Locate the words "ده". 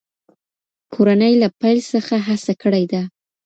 2.91-3.01